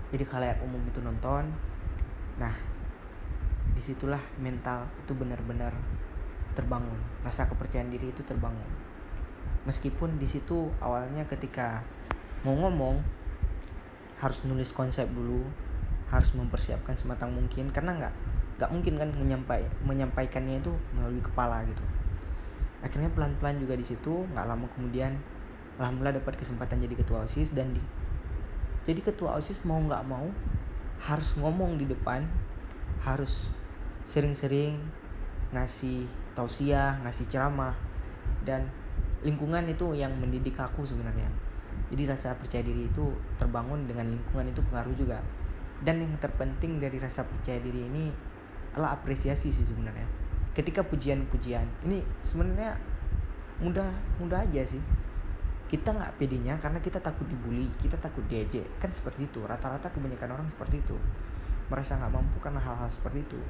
Jadi 0.10 0.24
kalian 0.26 0.58
umum 0.66 0.82
itu 0.90 1.00
nonton. 1.00 1.46
Nah 2.42 2.56
di 3.78 3.82
situlah 3.84 4.22
mental 4.42 4.90
itu 5.06 5.14
benar-benar 5.14 5.78
terbangun. 6.58 6.98
Rasa 7.22 7.46
kepercayaan 7.46 7.94
diri 7.94 8.10
itu 8.10 8.26
terbangun. 8.26 8.66
Meskipun 9.70 10.18
di 10.18 10.26
situ 10.26 10.74
awalnya 10.82 11.28
ketika 11.30 11.86
mau 12.42 12.58
ngomong 12.58 13.04
harus 14.18 14.42
nulis 14.50 14.74
konsep 14.74 15.06
dulu 15.14 15.46
harus 16.10 16.34
mempersiapkan 16.34 16.98
sematang 16.98 17.36
mungkin. 17.36 17.70
Karena 17.70 17.94
nggak 17.94 18.16
nggak 18.58 18.70
mungkin 18.74 18.94
kan 18.98 19.10
menyampai 19.14 19.62
menyampaikannya 19.86 20.60
itu 20.60 20.74
melalui 20.98 21.22
kepala 21.22 21.62
gitu. 21.70 21.84
Akhirnya 22.82 23.10
pelan-pelan 23.14 23.62
juga 23.62 23.78
di 23.78 23.86
situ 23.86 24.26
nggak 24.34 24.46
lama 24.46 24.66
kemudian 24.74 25.18
alhamdulillah 25.78 26.18
dapat 26.18 26.38
kesempatan 26.42 26.82
jadi 26.82 26.96
ketua 26.98 27.26
osis 27.26 27.54
dan 27.54 27.74
di 27.74 27.82
jadi 28.82 29.04
ketua 29.04 29.38
osis 29.38 29.62
mau 29.62 29.78
nggak 29.78 30.04
mau 30.10 30.26
harus 31.06 31.38
ngomong 31.38 31.78
di 31.78 31.86
depan 31.86 32.26
harus 33.06 33.54
sering-sering 34.02 34.82
ngasih 35.54 36.10
tausiah 36.34 36.98
ngasih 37.06 37.30
ceramah 37.30 37.78
dan 38.42 38.66
lingkungan 39.26 39.66
itu 39.66 39.98
yang 39.98 40.14
mendidik 40.18 40.58
aku 40.58 40.86
sebenarnya. 40.86 41.28
Jadi 41.88 42.04
rasa 42.06 42.36
percaya 42.36 42.62
diri 42.66 42.90
itu 42.90 43.06
terbangun 43.40 43.88
dengan 43.88 44.12
lingkungan 44.12 44.52
itu 44.52 44.62
pengaruh 44.72 44.96
juga. 44.98 45.20
Dan 45.82 46.02
yang 46.02 46.14
terpenting 46.18 46.82
dari 46.82 46.98
rasa 46.98 47.24
percaya 47.24 47.62
diri 47.62 47.86
ini 47.86 48.10
adalah 48.78 48.94
apresiasi 48.94 49.50
sih 49.50 49.66
sebenarnya. 49.66 50.06
Ketika 50.54 50.86
pujian-pujian 50.86 51.66
ini 51.90 52.06
sebenarnya 52.22 52.78
mudah 53.58 53.90
mudah 54.22 54.46
aja 54.46 54.62
sih. 54.62 54.82
Kita 55.68 55.92
nggak 55.92 56.16
pedenya 56.16 56.56
karena 56.62 56.80
kita 56.80 57.02
takut 57.02 57.26
dibully 57.26 57.68
kita 57.82 57.98
takut 57.98 58.22
diejek. 58.30 58.70
Kan 58.78 58.94
seperti 58.94 59.26
itu 59.26 59.42
rata-rata 59.42 59.90
kebanyakan 59.90 60.38
orang 60.38 60.48
seperti 60.48 60.80
itu. 60.86 60.96
Merasa 61.74 61.98
nggak 61.98 62.14
mampu 62.14 62.38
karena 62.38 62.62
hal-hal 62.62 62.88
seperti 62.88 63.26
itu. 63.26 63.42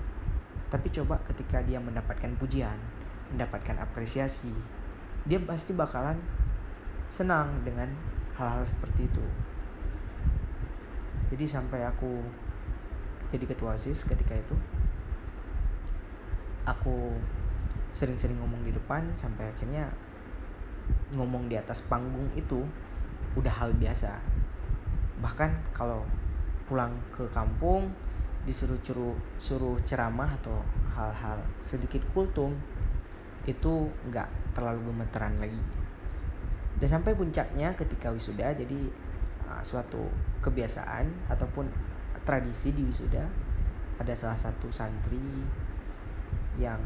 Tapi 0.72 0.88
coba 0.96 1.20
ketika 1.28 1.60
dia 1.60 1.84
mendapatkan 1.84 2.32
pujian 2.40 2.80
mendapatkan 3.28 3.76
apresiasi 3.84 4.56
dia 5.28 5.44
pasti 5.44 5.76
bakalan 5.76 6.16
senang 7.12 7.52
dengan 7.68 7.92
hal-hal 8.40 8.64
seperti 8.64 9.12
itu. 9.12 9.26
Jadi 11.28 11.44
sampai 11.44 11.84
aku 11.84 12.24
jadi 13.28 13.44
ketua 13.44 13.76
osis 13.76 14.08
ketika 14.08 14.32
itu 14.32 14.56
aku 16.68 17.16
sering-sering 17.96 18.38
ngomong 18.44 18.62
di 18.68 18.76
depan 18.76 19.08
sampai 19.16 19.48
akhirnya 19.48 19.88
ngomong 21.16 21.48
di 21.48 21.56
atas 21.56 21.80
panggung 21.88 22.28
itu 22.36 22.68
udah 23.40 23.54
hal 23.64 23.72
biasa. 23.80 24.20
Bahkan 25.24 25.72
kalau 25.72 26.04
pulang 26.68 26.92
ke 27.16 27.24
kampung 27.32 27.88
disuruh 28.44 28.80
suruh 28.84 29.16
suruh 29.40 29.80
ceramah 29.88 30.28
atau 30.44 30.60
hal-hal 30.96 31.40
sedikit 31.64 32.04
kultum 32.12 32.56
itu 33.48 33.88
nggak 34.12 34.28
terlalu 34.52 34.92
gemeteran 34.92 35.40
lagi. 35.40 35.64
Dan 36.78 36.88
sampai 36.88 37.18
puncaknya 37.18 37.74
ketika 37.74 38.14
wisuda 38.14 38.54
jadi 38.54 38.80
uh, 39.50 39.64
suatu 39.64 40.04
kebiasaan 40.44 41.32
ataupun 41.32 41.66
tradisi 42.28 42.76
di 42.76 42.84
wisuda 42.86 43.24
ada 43.98 44.14
salah 44.14 44.38
satu 44.38 44.70
santri 44.70 45.18
yang 46.58 46.82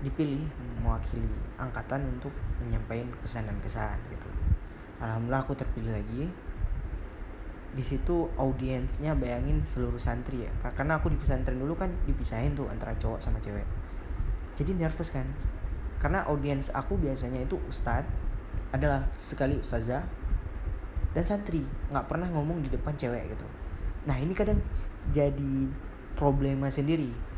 dipilih 0.00 0.48
mewakili 0.80 1.28
angkatan 1.60 2.08
untuk 2.08 2.32
menyampaikan 2.64 3.12
pesan 3.20 3.44
dan 3.48 3.56
kesan 3.60 3.96
gitu. 4.08 4.28
Alhamdulillah 5.00 5.44
aku 5.44 5.52
terpilih 5.56 5.92
lagi. 5.92 6.28
Di 7.70 7.84
situ 7.86 8.26
audiensnya 8.34 9.14
bayangin 9.14 9.62
seluruh 9.62 10.00
santri 10.00 10.48
ya. 10.48 10.52
Karena 10.72 10.98
aku 10.98 11.12
di 11.12 11.18
pesantren 11.20 11.60
dulu 11.60 11.76
kan 11.78 11.92
dipisahin 12.08 12.56
tuh 12.56 12.66
antara 12.66 12.96
cowok 12.96 13.20
sama 13.22 13.38
cewek. 13.38 13.64
Jadi 14.58 14.74
nervous 14.74 15.12
kan? 15.12 15.28
Karena 16.00 16.24
audiens 16.26 16.72
aku 16.72 16.96
biasanya 16.96 17.44
itu 17.44 17.60
ustad 17.68 18.02
adalah 18.72 19.06
sekali 19.14 19.60
ustazah 19.60 20.02
dan 21.12 21.24
santri. 21.24 21.62
Nggak 21.92 22.08
pernah 22.08 22.28
ngomong 22.32 22.64
di 22.64 22.68
depan 22.72 22.96
cewek 22.96 23.36
gitu. 23.36 23.46
Nah 24.08 24.16
ini 24.16 24.32
kadang 24.32 24.58
jadi 25.12 25.70
problema 26.18 26.68
sendiri 26.68 27.29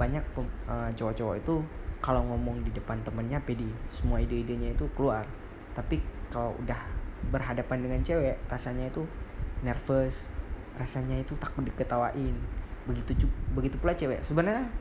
banyak 0.00 0.24
uh, 0.64 0.88
cowok-cowok 0.96 1.36
itu 1.44 1.60
kalau 2.00 2.24
ngomong 2.24 2.64
di 2.64 2.72
depan 2.72 3.04
temennya 3.04 3.36
pede. 3.44 3.68
Semua 3.84 4.24
ide-idenya 4.24 4.72
itu 4.72 4.88
keluar. 4.96 5.28
Tapi 5.76 6.00
kalau 6.32 6.56
udah 6.56 6.80
berhadapan 7.28 7.84
dengan 7.84 8.00
cewek 8.00 8.40
rasanya 8.48 8.88
itu 8.88 9.04
nervous. 9.60 10.32
Rasanya 10.80 11.20
itu 11.20 11.36
takut 11.36 11.60
diketawain. 11.68 12.32
Begitu 12.88 13.28
begitu 13.52 13.76
pula 13.76 13.92
cewek. 13.92 14.24
Sebenarnya 14.24 14.72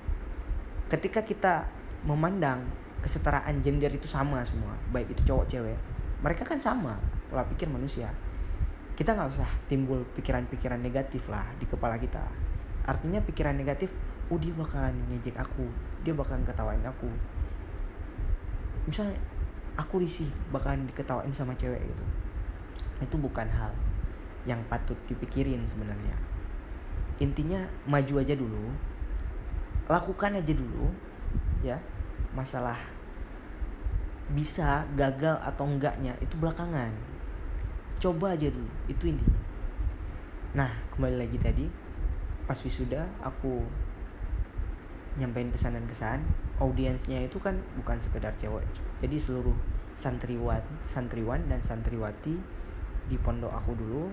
ketika 0.87 1.27
kita 1.27 1.67
memandang 2.07 2.63
kesetaraan 3.03 3.59
gender 3.59 3.91
itu 3.91 4.07
sama 4.07 4.43
semua 4.43 4.75
baik 4.91 5.11
itu 5.15 5.23
cowok 5.27 5.45
cewek 5.51 5.79
mereka 6.19 6.43
kan 6.43 6.59
sama. 6.59 6.99
Pola 7.31 7.47
pikir 7.47 7.71
manusia. 7.71 8.11
Kita 8.95 9.15
nggak 9.15 9.29
usah 9.31 9.47
timbul 9.71 10.03
pikiran-pikiran 10.11 10.79
negatif 10.79 11.31
lah 11.31 11.47
di 11.55 11.63
kepala 11.63 11.95
kita. 11.95 12.19
Artinya 12.83 13.23
pikiran 13.23 13.55
negatif 13.55 13.95
oh 14.29 14.37
dia 14.37 14.53
bakalan 14.53 14.93
ngejek 15.09 15.35
aku. 15.35 15.65
Dia 16.05 16.13
bakalan 16.13 16.45
ketawain 16.45 16.85
aku. 16.85 17.09
Misalnya 18.85 19.17
aku 19.75 20.01
risih 20.01 20.29
bakalan 20.53 20.85
diketawain 20.85 21.33
sama 21.33 21.57
cewek 21.57 21.81
gitu. 21.81 22.05
Itu 23.01 23.17
bukan 23.17 23.49
hal 23.49 23.73
yang 24.45 24.61
patut 24.69 24.97
dipikirin 25.09 25.65
sebenarnya. 25.65 26.15
Intinya 27.19 27.59
maju 27.89 28.21
aja 28.21 28.37
dulu. 28.37 28.71
Lakukan 29.89 30.39
aja 30.39 30.53
dulu 30.53 30.93
ya. 31.65 31.81
Masalah 32.31 32.77
bisa 34.29 34.85
gagal 34.93 35.41
atau 35.41 35.65
enggaknya 35.65 36.13
itu 36.21 36.37
belakangan. 36.37 36.93
Coba 37.97 38.37
aja 38.37 38.47
dulu 38.53 38.69
itu 38.85 39.09
intinya. 39.09 39.41
Nah 40.53 40.71
kembali 40.93 41.17
lagi 41.17 41.37
tadi 41.41 41.65
pas 42.45 42.57
wisuda 42.61 43.05
aku 43.21 43.61
nyampein 45.19 45.51
pesan 45.51 45.75
dan 45.75 45.85
kesan 45.85 46.19
audiensnya 46.63 47.19
itu 47.19 47.37
kan 47.43 47.59
bukan 47.75 47.99
sekedar 47.99 48.31
cewek. 48.39 48.63
Jadi 49.03 49.19
seluruh 49.19 49.55
santriwan 49.93 50.63
santriwan 50.87 51.43
dan 51.51 51.59
santriwati 51.59 52.39
di 53.11 53.17
pondok 53.19 53.51
aku 53.51 53.75
dulu 53.75 54.07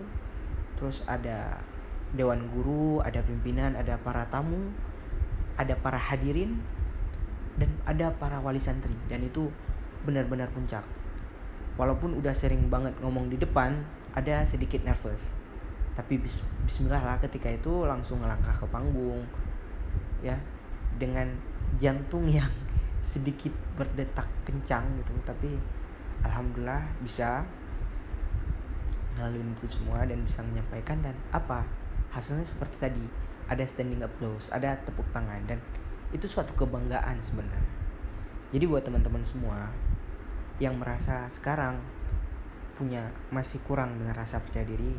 terus 0.75 1.06
ada 1.06 1.62
dewan 2.10 2.50
guru 2.50 2.98
ada 3.06 3.22
pimpinan 3.22 3.78
ada 3.78 3.94
para 4.02 4.26
tamu 4.26 4.75
ada 5.56 5.78
para 5.78 5.96
hadirin 5.96 6.60
dan 7.56 7.72
ada 7.88 8.12
para 8.12 8.38
wali 8.40 8.60
santri. 8.60 8.92
Dan 9.08 9.25
itu 9.25 9.48
benar-benar 10.04 10.52
puncak. 10.52 10.84
Walaupun 11.80 12.16
udah 12.16 12.32
sering 12.32 12.68
banget 12.68 12.92
ngomong 13.00 13.32
di 13.32 13.40
depan 13.40 13.84
ada 14.12 14.44
sedikit 14.44 14.84
nervous. 14.84 15.32
Tapi 15.96 16.20
bis 16.20 16.44
bismillah 16.68 17.00
lah 17.00 17.16
ketika 17.20 17.48
itu 17.48 17.88
langsung 17.88 18.20
ngelangkah 18.20 18.52
ke 18.52 18.68
panggung 18.68 19.25
ya 20.25 20.36
dengan 20.97 21.29
jantung 21.76 22.26
yang 22.29 22.50
sedikit 23.12 23.53
berdetak 23.76 24.26
kencang 24.45 24.85
gitu. 25.00 25.12
Tapi 25.23 25.57
alhamdulillah 26.25 26.83
bisa 27.00 27.45
ngelaluin 29.17 29.57
itu 29.57 29.65
semua 29.65 30.05
dan 30.05 30.21
bisa 30.25 30.45
menyampaikan 30.45 31.00
dan 31.00 31.17
apa 31.33 31.65
hasilnya 32.12 32.45
seperti 32.45 32.76
tadi 32.76 33.05
ada 33.49 33.65
standing 33.65 34.05
applause 34.05 34.53
ada 34.53 34.76
tepuk 34.85 35.09
tangan 35.17 35.41
dan 35.49 35.57
itu 36.12 36.29
suatu 36.29 36.53
kebanggaan 36.55 37.19
sebenarnya. 37.19 37.73
Jadi 38.55 38.65
buat 38.69 38.85
teman-teman 38.87 39.25
semua 39.26 39.73
yang 40.62 40.79
merasa 40.79 41.26
sekarang 41.26 41.83
punya 42.76 43.09
masih 43.33 43.59
kurang 43.65 43.97
dengan 43.99 44.15
rasa 44.15 44.38
percaya 44.45 44.69
diri 44.69 44.95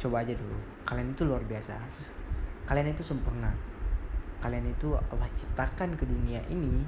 coba 0.00 0.24
aja 0.24 0.34
dulu. 0.34 0.56
Kalian 0.88 1.14
itu 1.14 1.22
luar 1.28 1.44
biasa. 1.44 1.78
Kalian 2.66 2.94
itu 2.94 3.04
sempurna 3.04 3.52
kalian 4.42 4.66
itu 4.66 4.98
Allah 4.98 5.30
ciptakan 5.38 5.94
ke 5.94 6.04
dunia 6.04 6.42
ini 6.50 6.82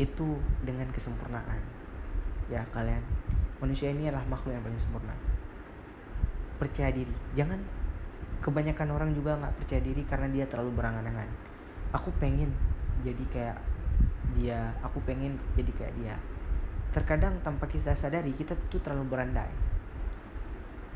itu 0.00 0.40
dengan 0.64 0.88
kesempurnaan. 0.88 1.60
Ya 2.48 2.64
kalian 2.72 3.04
manusia 3.60 3.92
ini 3.92 4.08
adalah 4.08 4.24
makhluk 4.24 4.56
yang 4.56 4.64
paling 4.64 4.80
sempurna. 4.80 5.12
Percaya 6.56 6.88
diri. 6.88 7.12
Jangan 7.36 7.60
kebanyakan 8.40 8.88
orang 8.96 9.10
juga 9.12 9.36
nggak 9.36 9.54
percaya 9.60 9.80
diri 9.84 10.02
karena 10.08 10.28
dia 10.32 10.48
terlalu 10.48 10.72
berangan-angan. 10.80 11.28
Aku 11.92 12.08
pengen 12.16 12.48
jadi 13.04 13.24
kayak 13.28 13.58
dia. 14.40 14.72
Aku 14.80 15.04
pengen 15.04 15.36
jadi 15.52 15.72
kayak 15.76 15.94
dia. 16.00 16.16
Terkadang 16.96 17.44
tanpa 17.44 17.68
kita 17.68 17.92
sadari 17.92 18.32
kita 18.32 18.56
tuh 18.56 18.80
terlalu 18.80 19.12
berandai. 19.12 19.52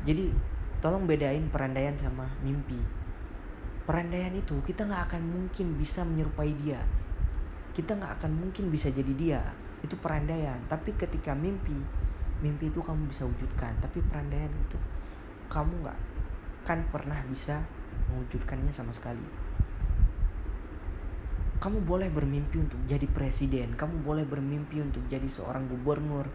Jadi 0.01 0.33
tolong 0.81 1.05
bedain 1.05 1.45
perandaian 1.53 1.93
sama 1.93 2.25
mimpi 2.41 3.00
perandaian 3.81 4.33
itu 4.37 4.61
kita 4.61 4.85
nggak 4.85 5.11
akan 5.11 5.21
mungkin 5.25 5.73
bisa 5.77 6.05
menyerupai 6.05 6.53
dia. 6.61 6.81
Kita 7.73 7.97
nggak 7.97 8.21
akan 8.21 8.31
mungkin 8.35 8.69
bisa 8.69 8.93
jadi 8.93 9.13
dia. 9.17 9.41
Itu 9.81 9.97
perandaian. 9.97 10.61
Tapi 10.69 10.93
ketika 10.93 11.33
mimpi 11.33 11.75
mimpi 12.41 12.69
itu 12.69 12.81
kamu 12.81 13.09
bisa 13.09 13.25
wujudkan. 13.25 13.73
Tapi 13.81 14.01
perandaian 14.05 14.49
itu 14.49 14.77
kamu 15.49 15.85
nggak 15.85 15.99
kan 16.61 16.85
pernah 16.93 17.17
bisa 17.25 17.65
mewujudkannya 18.13 18.69
sama 18.69 18.93
sekali. 18.93 19.23
Kamu 21.61 21.85
boleh 21.85 22.09
bermimpi 22.09 22.57
untuk 22.57 22.81
jadi 22.89 23.05
presiden. 23.05 23.77
Kamu 23.77 24.01
boleh 24.01 24.25
bermimpi 24.25 24.81
untuk 24.81 25.05
jadi 25.05 25.29
seorang 25.29 25.69
gubernur 25.69 26.25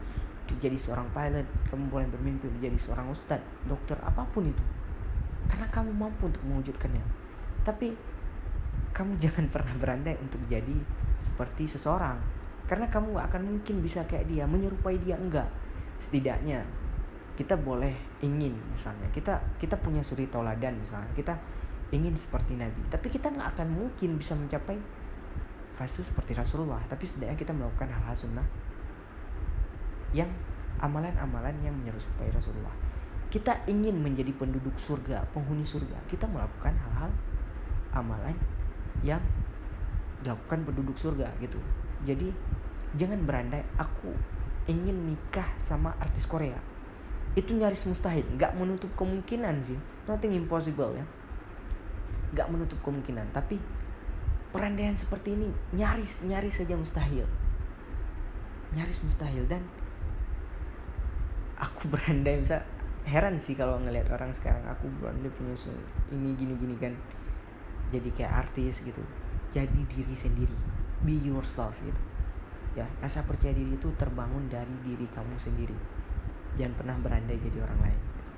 untuk 0.47 0.63
jadi 0.63 0.79
seorang 0.79 1.11
pilot. 1.11 1.47
Kamu 1.67 1.91
boleh 1.91 2.07
bermimpi 2.07 2.47
untuk 2.47 2.63
jadi 2.63 2.79
seorang 2.79 3.11
ustadz 3.11 3.67
dokter 3.67 3.99
apa 4.07 4.23
pun 4.31 4.47
itu. 4.47 4.63
Karena 5.51 5.67
kamu 5.71 5.91
mampu 5.95 6.31
untuk 6.31 6.43
mewujudkannya 6.47 7.26
tapi 7.67 7.91
kamu 8.95 9.19
jangan 9.27 9.51
pernah 9.51 9.75
berandai 9.75 10.15
untuk 10.23 10.41
jadi 10.47 10.79
seperti 11.19 11.67
seseorang. 11.67 12.23
Karena 12.67 12.91
kamu 12.91 13.15
gak 13.15 13.27
akan 13.31 13.43
mungkin 13.47 13.79
bisa 13.79 14.07
kayak 14.07 14.27
dia 14.27 14.47
menyerupai 14.47 14.99
dia 15.03 15.19
enggak. 15.19 15.47
Setidaknya 15.99 16.67
kita 17.39 17.59
boleh 17.59 17.95
ingin 18.25 18.57
misalnya. 18.73 19.07
Kita 19.11 19.59
kita 19.61 19.79
punya 19.79 20.03
suri 20.03 20.27
tauladan 20.27 20.81
misalnya. 20.81 21.11
Kita 21.15 21.35
ingin 21.95 22.19
seperti 22.19 22.59
Nabi. 22.59 22.83
Tapi 22.91 23.07
kita 23.07 23.31
nggak 23.31 23.55
akan 23.55 23.69
mungkin 23.71 24.19
bisa 24.19 24.35
mencapai 24.35 24.81
fase 25.77 26.03
seperti 26.03 26.35
Rasulullah. 26.35 26.83
Tapi 26.91 27.07
setidaknya 27.07 27.39
kita 27.39 27.55
melakukan 27.55 27.87
hal-hal 27.87 28.17
sunnah 28.19 28.47
yang 30.11 30.33
amalan-amalan 30.83 31.55
yang 31.63 31.77
menyerupai 31.79 32.33
Rasulullah. 32.35 32.75
Kita 33.31 33.63
ingin 33.71 34.03
menjadi 34.03 34.35
penduduk 34.35 34.75
surga 34.75 35.31
penghuni 35.31 35.63
surga. 35.63 36.03
Kita 36.11 36.27
melakukan 36.27 36.75
hal-hal 36.75 37.15
amalan 37.97 38.37
yang 39.01 39.25
dilakukan 40.21 40.69
penduduk 40.69 40.97
surga 41.01 41.33
gitu. 41.41 41.57
Jadi 42.05 42.29
jangan 42.97 43.25
berandai 43.25 43.65
aku 43.81 44.13
ingin 44.67 45.07
nikah 45.07 45.47
sama 45.57 45.95
artis 46.03 46.27
Korea. 46.27 46.59
Itu 47.37 47.55
nyaris 47.55 47.87
mustahil. 47.87 48.25
Nggak 48.37 48.57
menutup 48.57 48.91
kemungkinan 48.97 49.61
sih. 49.61 49.79
Nothing 50.09 50.37
impossible 50.37 50.93
ya. 50.97 51.05
Nggak 52.35 52.49
menutup 52.53 52.79
kemungkinan. 52.83 53.31
Tapi 53.31 53.61
perandaian 54.51 54.97
seperti 54.97 55.37
ini 55.37 55.49
nyaris 55.77 56.25
nyaris 56.25 56.65
saja 56.65 56.75
mustahil. 56.75 57.29
Nyaris 58.73 59.05
mustahil. 59.05 59.45
Dan 59.47 59.63
aku 61.61 61.89
berandai 61.93 62.41
bisa 62.41 62.65
heran 63.07 63.39
sih 63.39 63.55
kalau 63.55 63.79
ngelihat 63.79 64.11
orang 64.11 64.35
sekarang 64.35 64.67
aku 64.67 64.91
berandai 64.99 65.31
punya 65.31 65.55
ini 66.11 66.35
gini 66.35 66.59
gini 66.59 66.75
kan 66.75 66.91
jadi 67.91 68.09
kayak 68.13 68.33
artis 68.47 68.83
gitu 68.83 69.03
jadi 69.55 69.81
diri 69.87 70.15
sendiri 70.17 70.77
be 71.05 71.17
yourself 71.21 71.77
gitu. 71.85 72.03
Ya 72.77 72.89
rasa 73.01 73.25
percaya 73.25 73.53
diri 73.53 73.77
itu 73.77 73.89
terbangun 73.97 74.49
dari 74.49 74.73
diri 74.85 75.05
kamu 75.09 75.37
sendiri. 75.37 75.77
Jangan 76.57 76.75
pernah 76.77 76.97
berandai 77.01 77.37
jadi 77.41 77.61
orang 77.61 77.81
lain 77.85 78.01
gitu. 78.17 78.33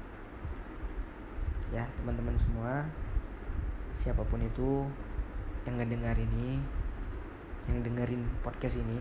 ya 1.69 1.85
teman-teman 2.01 2.33
semua 2.33 2.89
siapa 3.93 4.25
pun 4.25 4.41
itu 4.41 4.89
yang 5.69 5.77
ngedengar 5.77 6.17
ini 6.17 6.57
yang 7.69 7.85
dengerin 7.85 8.25
podcast 8.41 8.81
ini 8.81 8.97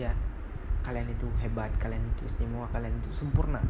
ya 0.00 0.16
kalian 0.80 1.12
itu 1.12 1.28
hebat 1.44 1.68
kalian 1.76 2.00
itu 2.08 2.24
istimewa 2.24 2.66
kalian 2.72 2.94
itu 2.98 3.10
sempurna. 3.12 3.60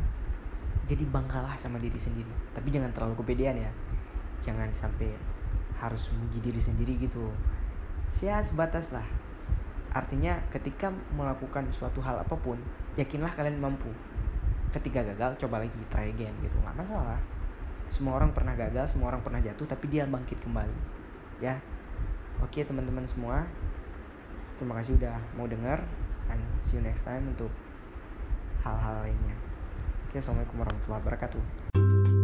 Jadi 0.87 1.03
banggalah 1.11 1.59
sama 1.59 1.83
diri 1.83 1.99
sendiri. 1.99 2.31
Tapi 2.55 2.71
jangan 2.71 2.95
terlalu 2.95 3.19
kepedean 3.19 3.59
ya. 3.59 3.73
Jangan 4.39 4.71
sampai 4.71 5.11
harus 5.81 6.13
memuji 6.13 6.39
diri 6.41 6.61
sendiri 6.61 6.97
gitu. 7.01 7.33
Sia 8.09 8.41
sebatas 8.41 8.95
lah. 8.95 9.05
Artinya 9.93 10.37
ketika 10.53 10.93
melakukan 11.17 11.73
suatu 11.73 12.05
hal 12.05 12.21
apa 12.21 12.37
pun 12.37 12.61
yakinlah 13.01 13.33
kalian 13.33 13.61
mampu. 13.61 13.89
Ketika 14.73 15.05
gagal 15.05 15.41
coba 15.41 15.65
lagi 15.65 15.77
try 15.89 16.13
again 16.13 16.33
gitu. 16.45 16.57
Nggak 16.61 16.77
masalah. 16.87 17.21
Semua 17.89 18.19
orang 18.19 18.35
pernah 18.35 18.53
gagal 18.59 18.93
semua 18.97 19.15
orang 19.15 19.23
pernah 19.23 19.39
jatuh 19.41 19.65
tapi 19.65 19.89
dia 19.89 20.05
bangkit 20.05 20.41
kembali. 20.43 20.79
Ya. 21.41 21.61
Oke 22.45 22.65
teman-teman 22.65 23.05
semua. 23.09 23.49
Terima 24.57 24.77
kasih 24.81 24.97
udah 24.97 25.17
mau 25.37 25.45
dengar 25.49 25.85
and 26.33 26.43
see 26.57 26.77
you 26.77 26.83
next 26.83 27.05
time 27.05 27.29
untuk 27.29 27.53
hal-hal 28.65 29.05
lainnya. 29.05 29.37
Oke 30.09 30.19
assalamualaikum 30.25 30.65
warahmatullahi 30.65 31.03
wabarakatuh 31.05 32.16